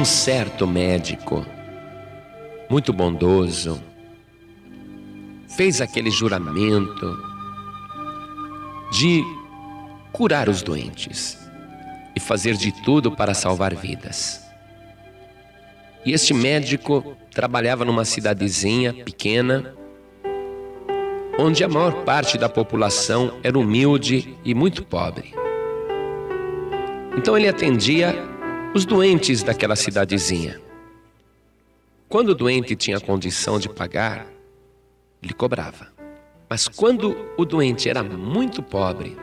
um 0.00 0.04
certo 0.04 0.66
médico, 0.66 1.44
muito 2.70 2.90
bondoso, 2.90 3.78
fez 5.46 5.82
aquele 5.82 6.10
juramento 6.10 7.18
de 8.90 9.22
curar 10.10 10.48
os 10.48 10.62
doentes 10.62 11.38
e 12.16 12.20
fazer 12.20 12.54
de 12.54 12.72
tudo 12.82 13.12
para 13.12 13.34
salvar 13.34 13.74
vidas. 13.74 14.42
E 16.02 16.14
este 16.14 16.32
médico 16.32 17.14
trabalhava 17.30 17.84
numa 17.84 18.06
cidadezinha 18.06 18.94
pequena, 18.94 19.74
onde 21.38 21.62
a 21.62 21.68
maior 21.68 22.04
parte 22.04 22.38
da 22.38 22.48
população 22.48 23.38
era 23.42 23.58
humilde 23.58 24.34
e 24.46 24.54
muito 24.54 24.82
pobre. 24.82 25.34
Então 27.18 27.36
ele 27.36 27.48
atendia 27.50 28.29
os 28.72 28.84
doentes 28.84 29.42
daquela 29.42 29.74
cidadezinha. 29.74 30.60
Quando 32.08 32.30
o 32.30 32.34
doente 32.34 32.76
tinha 32.76 33.00
condição 33.00 33.58
de 33.58 33.68
pagar, 33.68 34.26
ele 35.20 35.34
cobrava. 35.34 35.88
Mas 36.48 36.68
quando 36.68 37.16
o 37.36 37.44
doente 37.44 37.88
era 37.88 38.02
muito 38.02 38.62
pobre 38.62 39.16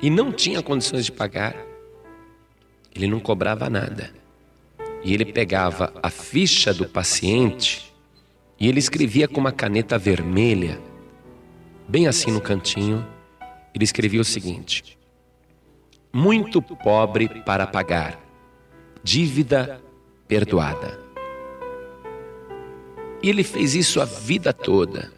e 0.00 0.08
não 0.08 0.32
tinha 0.32 0.62
condições 0.62 1.04
de 1.04 1.12
pagar, 1.12 1.54
ele 2.94 3.06
não 3.06 3.20
cobrava 3.20 3.68
nada. 3.68 4.10
E 5.04 5.12
ele 5.12 5.24
pegava 5.24 5.92
a 6.02 6.08
ficha 6.08 6.72
do 6.72 6.88
paciente 6.88 7.92
e 8.58 8.68
ele 8.68 8.78
escrevia 8.78 9.28
com 9.28 9.40
uma 9.40 9.52
caneta 9.52 9.98
vermelha, 9.98 10.78
bem 11.88 12.06
assim 12.06 12.30
no 12.30 12.40
cantinho, 12.40 13.06
ele 13.74 13.84
escrevia 13.84 14.20
o 14.20 14.24
seguinte: 14.24 14.98
Muito 16.12 16.60
pobre 16.60 17.28
para 17.42 17.66
pagar, 17.66 18.29
dívida 19.02 19.80
perdoada. 20.26 20.98
E 23.22 23.28
ele 23.28 23.44
fez 23.44 23.74
isso 23.74 24.00
a 24.00 24.04
vida 24.04 24.52
toda. 24.52 25.12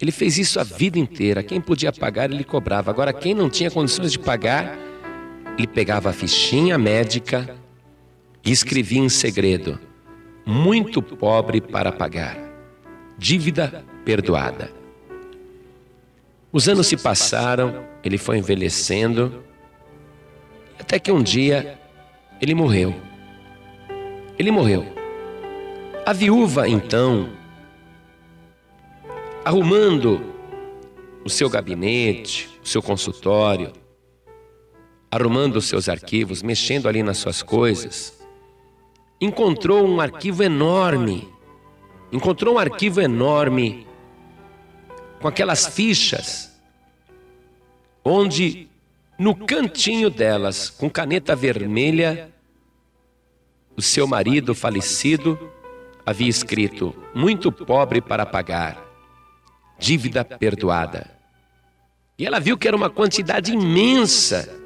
Ele 0.00 0.12
fez 0.12 0.38
isso 0.38 0.58
a 0.58 0.64
vida 0.64 0.98
inteira. 0.98 1.42
Quem 1.42 1.60
podia 1.60 1.92
pagar, 1.92 2.30
ele 2.30 2.44
cobrava. 2.44 2.90
Agora, 2.90 3.12
quem 3.12 3.34
não 3.34 3.50
tinha 3.50 3.70
condições 3.70 4.12
de 4.12 4.18
pagar, 4.18 4.78
ele 5.58 5.66
pegava 5.66 6.10
a 6.10 6.12
fichinha 6.12 6.78
médica 6.78 7.56
e 8.44 8.50
escrevia 8.50 9.00
em 9.00 9.08
segredo: 9.08 9.78
muito 10.46 11.02
pobre 11.02 11.60
para 11.60 11.92
pagar, 11.92 12.38
dívida 13.18 13.84
perdoada. 14.04 14.72
Os 16.52 16.68
anos 16.68 16.86
se 16.86 16.96
passaram, 16.96 17.84
ele 18.02 18.18
foi 18.18 18.38
envelhecendo, 18.38 19.44
até 20.78 20.98
que 20.98 21.12
um 21.12 21.22
dia 21.22 21.78
ele 22.40 22.54
morreu. 22.54 22.94
Ele 24.38 24.50
morreu. 24.50 24.86
A 26.06 26.12
viúva, 26.12 26.66
então, 26.66 27.28
arrumando 29.44 30.24
o 31.24 31.28
seu 31.28 31.50
gabinete, 31.50 32.48
o 32.64 32.66
seu 32.66 32.82
consultório, 32.82 33.72
arrumando 35.10 35.56
os 35.56 35.66
seus 35.66 35.88
arquivos, 35.88 36.42
mexendo 36.42 36.88
ali 36.88 37.02
nas 37.02 37.18
suas 37.18 37.42
coisas, 37.42 38.18
encontrou 39.20 39.86
um 39.86 40.00
arquivo 40.00 40.42
enorme. 40.42 41.28
Encontrou 42.10 42.54
um 42.54 42.58
arquivo 42.58 43.00
enorme 43.00 43.86
com 45.20 45.28
aquelas 45.28 45.66
fichas, 45.66 46.58
onde 48.02 48.69
no 49.20 49.36
cantinho 49.36 50.08
delas, 50.08 50.70
com 50.70 50.88
caneta 50.88 51.36
vermelha, 51.36 52.32
o 53.76 53.82
seu 53.82 54.06
marido 54.06 54.54
falecido 54.54 55.38
havia 56.06 56.30
escrito: 56.30 56.96
muito 57.14 57.52
pobre 57.52 58.00
para 58.00 58.24
pagar, 58.24 58.82
dívida 59.78 60.24
perdoada. 60.24 61.10
E 62.16 62.24
ela 62.24 62.40
viu 62.40 62.56
que 62.56 62.66
era 62.66 62.74
uma 62.74 62.88
quantidade 62.88 63.52
imensa 63.52 64.58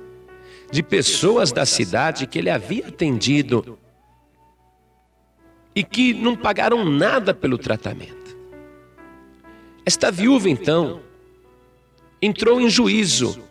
de 0.70 0.84
pessoas 0.84 1.50
da 1.50 1.66
cidade 1.66 2.24
que 2.24 2.38
ele 2.38 2.48
havia 2.48 2.86
atendido 2.86 3.76
e 5.74 5.82
que 5.82 6.14
não 6.14 6.36
pagaram 6.36 6.84
nada 6.84 7.34
pelo 7.34 7.58
tratamento. 7.58 8.36
Esta 9.84 10.12
viúva, 10.12 10.48
então, 10.48 11.00
entrou 12.22 12.60
em 12.60 12.70
juízo, 12.70 13.42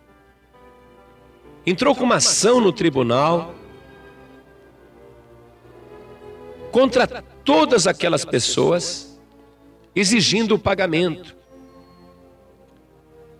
entrou 1.66 1.94
com 1.94 2.04
uma 2.04 2.16
ação 2.16 2.60
no 2.60 2.72
tribunal 2.72 3.54
contra 6.70 7.22
todas 7.44 7.86
aquelas 7.86 8.24
pessoas, 8.24 9.20
exigindo 9.94 10.56
o 10.56 10.58
pagamento. 10.58 11.36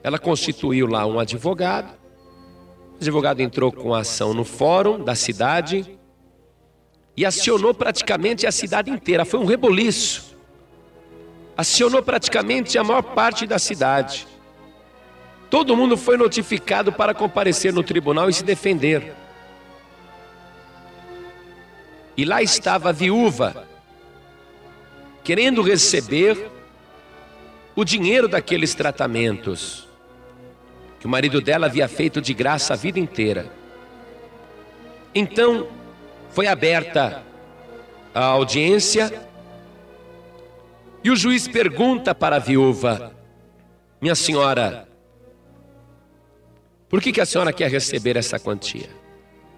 Ela 0.03 0.19
constituiu 0.19 0.87
lá 0.87 1.05
um 1.07 1.19
advogado, 1.19 1.99
o 2.93 2.97
advogado 2.97 3.41
entrou 3.41 3.73
com 3.73 3.93
a 3.93 4.01
ação 4.01 4.33
no 4.33 4.45
fórum 4.45 5.03
da 5.03 5.15
cidade 5.15 5.99
e 7.17 7.25
acionou 7.25 7.75
praticamente 7.75 8.47
a 8.47 8.53
cidade 8.53 8.91
inteira. 8.91 9.25
Foi 9.25 9.41
um 9.41 9.45
reboliço. 9.45 10.37
Acionou 11.57 12.03
praticamente 12.03 12.79
a 12.79 12.85
maior 12.85 13.03
parte 13.03 13.47
da 13.47 13.59
cidade. 13.59 14.27
Todo 15.51 15.77
mundo 15.77 15.97
foi 15.97 16.17
notificado 16.17 16.93
para 16.93 17.15
comparecer 17.15 17.73
no 17.73 17.83
tribunal 17.83 18.29
e 18.29 18.33
se 18.33 18.45
defender. 18.45 19.15
E 22.17 22.25
lá 22.25 22.43
estava 22.43 22.91
a 22.91 22.93
viúva, 22.93 23.67
querendo 25.23 25.63
receber 25.63 26.51
o 27.75 27.85
dinheiro 27.85 28.29
daqueles 28.29 28.75
tratamentos 28.75 29.89
que 31.01 31.07
o 31.07 31.11
marido 31.11 31.41
dela 31.41 31.67
havia 31.67 31.87
feito 31.87 32.21
de 32.21 32.33
graça 32.33 32.73
a 32.73 32.77
vida 32.77 32.99
inteira. 32.99 33.53
Então, 35.15 35.69
foi 36.31 36.47
aberta 36.47 37.23
a 38.15 38.25
audiência 38.25 39.29
e 41.05 41.11
o 41.11 41.17
juiz 41.17 41.47
pergunta 41.47 42.15
para 42.15 42.37
a 42.37 42.39
viúva: 42.39 43.13
Minha 44.01 44.15
senhora, 44.15 44.89
por 46.95 47.03
que, 47.03 47.11
que 47.11 47.21
a 47.21 47.27
senhora 47.27 47.53
quer 47.53 47.69
receber 47.69 48.17
essa 48.17 48.39
quantia? 48.39 48.89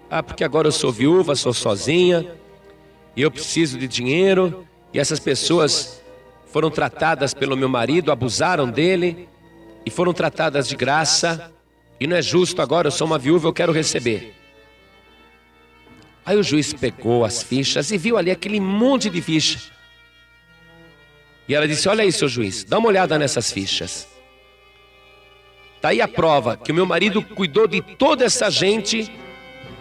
Ah, 0.09 0.23
porque 0.23 0.43
agora 0.43 0.67
eu 0.67 0.71
sou 0.71 0.91
viúva, 0.91 1.35
sou 1.35 1.53
sozinha 1.53 2.35
e 3.15 3.21
eu 3.21 3.29
preciso 3.29 3.77
de 3.77 3.87
dinheiro 3.87 4.67
e 4.91 4.97
essas 4.97 5.19
pessoas 5.19 6.01
foram 6.47 6.71
tratadas 6.71 7.35
pelo 7.35 7.55
meu 7.55 7.69
marido, 7.69 8.11
abusaram 8.11 8.67
dele 8.67 9.29
e 9.85 9.91
foram 9.91 10.13
tratadas 10.13 10.67
de 10.67 10.75
graça, 10.75 11.53
e 11.99 12.07
não 12.07 12.17
é 12.17 12.23
justo 12.23 12.59
agora, 12.59 12.87
eu 12.87 12.91
sou 12.91 13.05
uma 13.05 13.19
viúva, 13.19 13.47
eu 13.47 13.53
quero 13.53 13.71
receber. 13.71 14.33
Aí 16.25 16.37
o 16.37 16.43
juiz 16.43 16.73
pegou 16.73 17.23
as 17.23 17.43
fichas 17.43 17.91
e 17.91 17.99
viu 17.99 18.17
ali 18.17 18.31
aquele 18.31 18.59
monte 18.59 19.11
de 19.11 19.21
ficha. 19.21 19.59
E 21.47 21.53
ela 21.53 21.67
disse: 21.67 21.87
Olha 21.87 22.01
aí, 22.01 22.11
seu 22.11 22.27
juiz, 22.27 22.63
dá 22.63 22.79
uma 22.79 22.87
olhada 22.87 23.19
nessas 23.19 23.51
fichas. 23.51 24.16
Está 25.87 25.93
aí 25.93 26.01
a 26.01 26.07
prova 26.09 26.57
que 26.57 26.69
o 26.69 26.75
meu 26.75 26.85
marido 26.85 27.21
cuidou 27.23 27.65
de 27.65 27.81
toda 27.81 28.25
essa 28.25 28.51
gente 28.51 29.09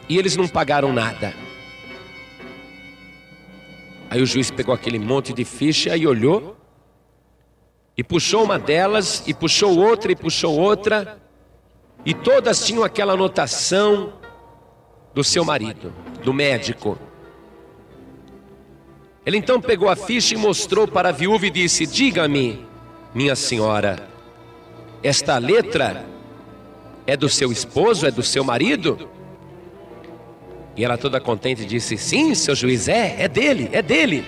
e 0.09 0.17
eles 0.17 0.37
não 0.37 0.47
pagaram 0.47 0.93
nada. 0.93 1.34
Aí 4.09 4.22
o 4.22 4.27
juiz 4.27 4.49
pegou 4.49 4.72
aquele 4.72 5.00
monte 5.00 5.33
de 5.33 5.45
ficha 5.45 5.97
e 5.97 6.06
olhou 6.06 6.56
e 7.97 8.05
puxou 8.05 8.45
uma 8.45 8.56
delas, 8.56 9.27
e 9.27 9.34
puxou 9.34 9.77
outra, 9.77 10.12
e 10.12 10.15
puxou 10.15 10.56
outra, 10.56 11.21
e 12.04 12.15
todas 12.15 12.65
tinham 12.65 12.84
aquela 12.84 13.15
anotação 13.15 14.13
do 15.13 15.25
seu 15.25 15.45
marido, 15.45 15.92
do 16.22 16.33
médico. 16.33 16.97
Ele 19.25 19.39
então 19.39 19.60
pegou 19.60 19.89
a 19.89 19.97
ficha 19.97 20.34
e 20.34 20.39
mostrou 20.39 20.86
para 20.86 21.09
a 21.09 21.13
viúva 21.13 21.47
e 21.47 21.51
disse: 21.51 21.84
Diga-me, 21.84 22.65
minha 23.13 23.34
senhora, 23.34 24.16
esta 25.03 25.39
letra 25.39 26.04
é 27.07 27.16
do 27.16 27.28
seu 27.28 27.53
esposo, 27.53 28.07
é 28.07 28.10
do 28.10 28.22
seu 28.22 28.43
marido? 28.43 29.09
E 30.77 30.84
ela 30.84 30.98
toda 30.98 31.21
contente 31.21 31.65
disse: 31.65 31.97
Sim, 31.97 32.34
seu 32.34 32.54
juiz, 32.54 32.89
é, 32.89 33.16
é 33.19 33.28
dele, 33.28 33.69
é 33.72 33.81
dele. 33.81 34.25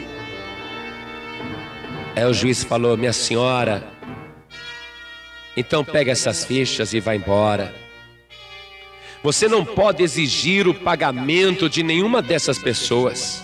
Aí 2.17 2.25
o 2.25 2.33
juiz 2.33 2.65
falou: 2.65 2.97
Minha 2.97 3.13
senhora, 3.13 3.87
então 5.57 5.85
pega 5.85 6.13
essas 6.13 6.45
fichas 6.45 6.93
e 6.93 7.01
vai 7.01 7.17
embora. 7.17 7.75
Você 9.23 9.49
não 9.49 9.65
pode 9.65 10.03
exigir 10.03 10.69
o 10.69 10.75
pagamento 10.75 11.69
de 11.69 11.83
nenhuma 11.83 12.23
dessas 12.23 12.57
pessoas. 12.57 13.43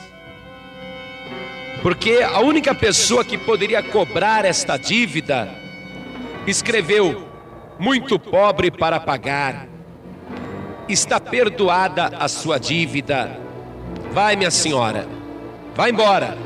Porque 1.83 2.21
a 2.23 2.41
única 2.41 2.75
pessoa 2.75 3.25
que 3.25 3.37
poderia 3.37 3.83
cobrar 3.83 4.45
esta 4.45 4.77
dívida 4.77 5.64
escreveu: 6.47 7.27
muito 7.79 8.19
pobre 8.19 8.71
para 8.71 9.01
pagar. 9.01 9.69
Está 10.89 11.19
perdoada 11.19 12.13
a 12.19 12.29
sua 12.29 12.59
dívida. 12.59 13.41
Vai, 14.13 14.37
minha 14.37 14.51
senhora, 14.51 15.09
vai 15.75 15.91
embora. 15.91 16.37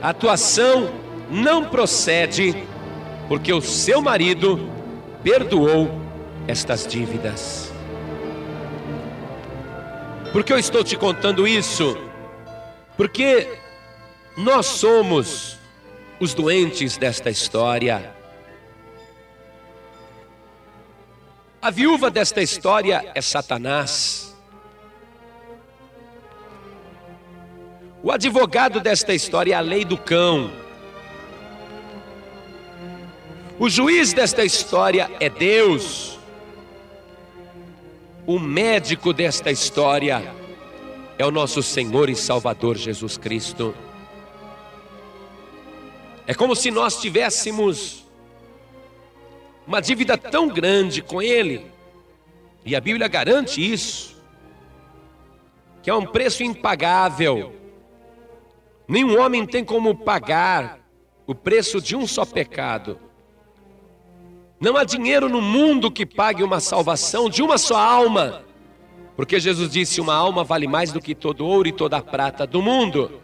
A 0.00 0.10
atuação 0.10 0.90
não 1.30 1.64
procede 1.64 2.54
porque 3.28 3.52
o 3.52 3.60
seu 3.60 4.00
marido 4.00 4.70
perdoou 5.22 5.90
estas 6.46 6.86
dívidas. 6.86 7.72
Por 10.32 10.44
que 10.44 10.52
eu 10.52 10.58
estou 10.58 10.84
te 10.84 10.96
contando 10.96 11.46
isso? 11.46 11.96
Porque 12.96 13.48
nós 14.36 14.66
somos 14.66 15.58
os 16.20 16.34
doentes 16.34 16.96
desta 16.96 17.30
história. 17.30 18.12
A 21.64 21.70
viúva 21.70 22.10
desta 22.10 22.42
história 22.42 23.10
é 23.14 23.22
Satanás. 23.22 24.36
O 28.02 28.12
advogado 28.12 28.80
desta 28.80 29.14
história 29.14 29.54
é 29.54 29.56
a 29.56 29.62
lei 29.62 29.82
do 29.82 29.96
cão. 29.96 30.52
O 33.58 33.70
juiz 33.70 34.12
desta 34.12 34.44
história 34.44 35.10
é 35.18 35.30
Deus. 35.30 36.18
O 38.26 38.38
médico 38.38 39.14
desta 39.14 39.50
história 39.50 40.22
é 41.16 41.24
o 41.24 41.30
nosso 41.30 41.62
Senhor 41.62 42.10
e 42.10 42.14
Salvador 42.14 42.76
Jesus 42.76 43.16
Cristo. 43.16 43.74
É 46.26 46.34
como 46.34 46.54
se 46.54 46.70
nós 46.70 47.00
tivéssemos 47.00 48.03
uma 49.66 49.80
dívida 49.80 50.16
tão 50.16 50.48
grande 50.48 51.02
com 51.02 51.22
Ele, 51.22 51.66
e 52.64 52.74
a 52.74 52.80
Bíblia 52.80 53.08
garante 53.08 53.60
isso, 53.60 54.16
que 55.82 55.90
é 55.90 55.94
um 55.94 56.06
preço 56.06 56.42
impagável. 56.42 57.52
Nenhum 58.88 59.20
homem 59.20 59.46
tem 59.46 59.64
como 59.64 59.94
pagar 59.94 60.80
o 61.26 61.34
preço 61.34 61.80
de 61.80 61.96
um 61.96 62.06
só 62.06 62.24
pecado. 62.24 62.98
Não 64.60 64.76
há 64.76 64.84
dinheiro 64.84 65.28
no 65.28 65.42
mundo 65.42 65.90
que 65.90 66.06
pague 66.06 66.42
uma 66.42 66.60
salvação 66.60 67.28
de 67.28 67.42
uma 67.42 67.58
só 67.58 67.76
alma. 67.76 68.44
Porque 69.16 69.38
Jesus 69.38 69.70
disse: 69.70 70.00
Uma 70.00 70.14
alma 70.14 70.42
vale 70.42 70.66
mais 70.66 70.92
do 70.92 71.00
que 71.00 71.14
todo 71.14 71.46
ouro 71.46 71.68
e 71.68 71.72
toda 71.72 71.98
a 71.98 72.02
prata 72.02 72.46
do 72.46 72.62
mundo. 72.62 73.20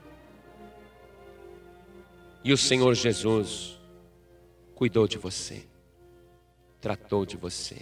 E 2.45 2.53
o 2.53 2.57
Senhor 2.57 2.95
Jesus 2.95 3.79
cuidou 4.75 5.07
de 5.07 5.19
você, 5.19 5.67
tratou 6.81 7.27
de 7.27 7.37
você 7.37 7.77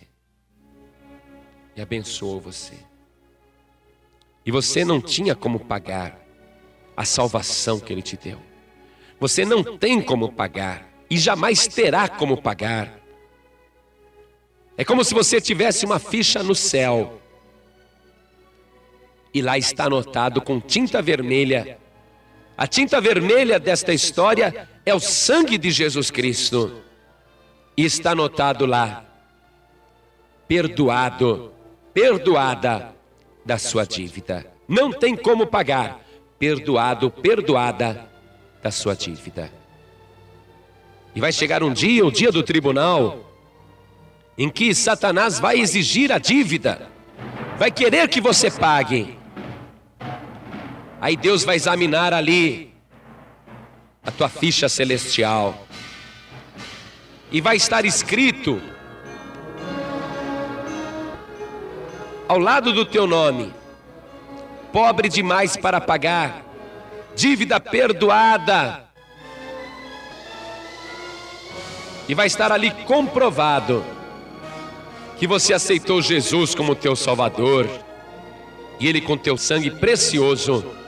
e 1.76 1.80
abençoou 1.80 2.40
você. 2.40 2.74
E 4.44 4.50
você 4.50 4.84
não 4.84 5.00
tinha 5.00 5.34
como 5.34 5.60
pagar 5.60 6.18
a 6.96 7.04
salvação 7.04 7.78
que 7.78 7.92
Ele 7.92 8.02
te 8.02 8.16
deu. 8.16 8.40
Você 9.20 9.44
não 9.44 9.78
tem 9.78 10.02
como 10.02 10.32
pagar 10.32 10.88
e 11.08 11.16
jamais 11.16 11.66
terá 11.68 12.08
como 12.08 12.40
pagar. 12.40 12.98
É 14.76 14.84
como 14.84 15.04
se 15.04 15.14
você 15.14 15.40
tivesse 15.40 15.84
uma 15.84 15.98
ficha 15.98 16.42
no 16.42 16.54
céu 16.54 17.20
e 19.32 19.42
lá 19.42 19.58
está 19.58 19.84
anotado 19.84 20.40
com 20.40 20.60
tinta 20.60 21.02
vermelha. 21.02 21.78
A 22.56 22.66
tinta 22.66 23.00
vermelha 23.00 23.60
desta 23.60 23.92
história 23.92 24.68
é 24.84 24.94
o 24.94 25.00
sangue 25.00 25.58
de 25.58 25.70
Jesus 25.70 26.10
Cristo. 26.10 26.87
E 27.78 27.84
está 27.84 28.10
anotado 28.10 28.66
lá: 28.66 29.04
perdoado, 30.48 31.52
perdoada 31.94 32.92
da 33.46 33.56
sua 33.56 33.86
dívida. 33.86 34.44
Não 34.66 34.92
tem 34.92 35.14
como 35.14 35.46
pagar. 35.46 36.00
Perdoado, 36.40 37.08
perdoada 37.08 38.10
da 38.60 38.72
sua 38.72 38.96
dívida. 38.96 39.52
E 41.14 41.20
vai 41.20 41.30
chegar 41.30 41.62
um 41.62 41.72
dia, 41.72 42.04
o 42.04 42.10
dia 42.10 42.32
do 42.32 42.42
tribunal, 42.42 43.24
em 44.36 44.50
que 44.50 44.74
Satanás 44.74 45.38
vai 45.38 45.60
exigir 45.60 46.10
a 46.10 46.18
dívida, 46.18 46.90
vai 47.56 47.70
querer 47.70 48.08
que 48.08 48.20
você 48.20 48.50
pague. 48.50 49.16
Aí 51.00 51.16
Deus 51.16 51.44
vai 51.44 51.54
examinar 51.54 52.12
ali 52.12 52.74
a 54.04 54.10
tua 54.10 54.28
ficha 54.28 54.68
celestial. 54.68 55.67
E 57.30 57.40
vai 57.40 57.56
estar 57.56 57.84
escrito 57.84 58.60
ao 62.26 62.38
lado 62.38 62.72
do 62.72 62.84
teu 62.84 63.06
nome: 63.06 63.52
pobre 64.72 65.08
demais 65.08 65.56
para 65.56 65.80
pagar, 65.80 66.42
dívida 67.14 67.60
perdoada. 67.60 68.84
E 72.08 72.14
vai 72.14 72.26
estar 72.26 72.50
ali 72.50 72.70
comprovado 72.86 73.84
que 75.18 75.26
você 75.26 75.52
aceitou 75.52 76.00
Jesus 76.00 76.54
como 76.54 76.74
teu 76.74 76.96
Salvador, 76.96 77.68
e 78.80 78.88
Ele 78.88 79.00
com 79.00 79.16
teu 79.16 79.36
sangue 79.36 79.70
precioso 79.70 80.78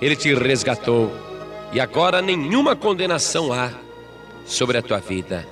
ele 0.00 0.16
te 0.16 0.34
resgatou 0.34 1.12
e 1.72 1.80
agora 1.80 2.20
nenhuma 2.20 2.76
condenação 2.76 3.52
há 3.52 3.70
sobre 4.44 4.76
a 4.76 4.82
tua 4.82 4.98
vida. 4.98 5.46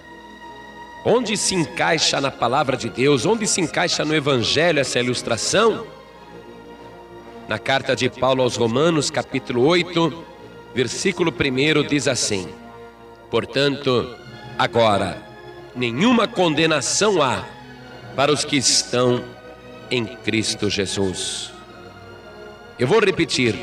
Onde 1.04 1.36
se 1.36 1.56
encaixa 1.56 2.20
na 2.20 2.30
palavra 2.30 2.76
de 2.76 2.88
Deus, 2.88 3.26
onde 3.26 3.44
se 3.46 3.60
encaixa 3.60 4.04
no 4.04 4.14
Evangelho 4.14 4.78
essa 4.78 5.00
ilustração? 5.00 5.84
Na 7.48 7.58
carta 7.58 7.96
de 7.96 8.08
Paulo 8.08 8.40
aos 8.40 8.54
Romanos, 8.54 9.10
capítulo 9.10 9.66
8, 9.66 10.24
versículo 10.72 11.32
1 11.32 11.88
diz 11.88 12.06
assim: 12.06 12.48
Portanto, 13.28 14.14
agora, 14.56 15.20
nenhuma 15.74 16.28
condenação 16.28 17.20
há 17.20 17.44
para 18.14 18.32
os 18.32 18.44
que 18.44 18.56
estão 18.56 19.24
em 19.90 20.06
Cristo 20.06 20.70
Jesus. 20.70 21.52
Eu 22.78 22.86
vou 22.86 23.00
repetir: 23.00 23.56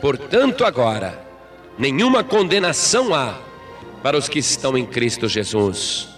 Portanto, 0.00 0.64
agora, 0.64 1.20
nenhuma 1.76 2.22
condenação 2.22 3.12
há 3.12 3.34
para 4.04 4.16
os 4.16 4.28
que 4.28 4.38
estão 4.38 4.78
em 4.78 4.86
Cristo 4.86 5.26
Jesus. 5.26 6.09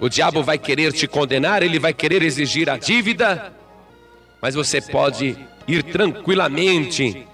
O 0.00 0.08
diabo 0.08 0.42
vai 0.42 0.58
querer 0.58 0.92
te 0.92 1.06
condenar, 1.06 1.62
ele 1.62 1.78
vai 1.78 1.92
querer 1.92 2.22
exigir 2.22 2.68
a 2.68 2.76
dívida, 2.76 3.52
mas 4.42 4.54
você 4.54 4.80
pode 4.80 5.36
ir 5.66 5.82
tranquilamente 5.84 7.26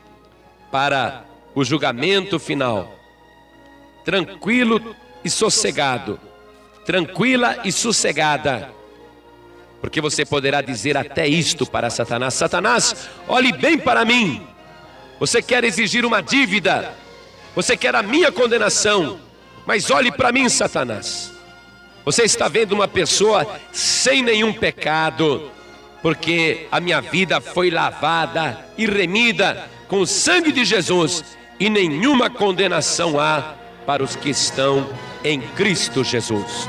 para 0.71 1.25
o 1.55 1.64
julgamento 1.64 2.38
final, 2.38 2.95
tranquilo 4.05 4.95
e 5.25 5.31
sossegado, 5.31 6.21
tranquila 6.85 7.59
e 7.64 7.73
sossegada, 7.73 8.71
porque 9.81 10.00
você 10.00 10.25
poderá 10.25 10.61
dizer 10.61 10.97
até 10.97 11.26
isto 11.26 11.67
para 11.67 11.90
Satanás: 11.90 12.35
Satanás, 12.35 13.09
olhe 13.26 13.52
bem 13.52 13.79
para 13.79 14.05
mim. 14.05 14.47
Você 15.19 15.43
quer 15.43 15.64
exigir 15.64 16.05
uma 16.05 16.23
dívida, 16.23 16.95
você 17.55 17.76
quer 17.76 17.95
a 17.95 18.02
minha 18.02 18.31
condenação, 18.31 19.19
mas 19.67 19.90
olhe 19.90 20.12
para 20.12 20.33
mim, 20.33 20.49
Satanás. 20.49 21.39
Você 22.11 22.25
está 22.25 22.49
vendo 22.49 22.73
uma 22.73 22.88
pessoa 22.88 23.47
sem 23.71 24.21
nenhum 24.21 24.52
pecado, 24.52 25.49
porque 26.02 26.67
a 26.69 26.81
minha 26.81 27.00
vida 27.00 27.40
foi 27.40 27.71
lavada 27.71 28.67
e 28.76 28.85
remida 28.85 29.71
com 29.87 30.00
o 30.00 30.07
sangue 30.09 30.50
de 30.50 30.64
Jesus, 30.64 31.25
e 31.61 31.71
nenhuma 31.71 32.29
condenação 32.29 33.21
há 33.21 33.55
para 33.87 34.02
os 34.02 34.17
que 34.17 34.29
estão 34.29 34.90
em 35.23 35.40
Cristo 35.40 36.02
Jesus. 36.02 36.69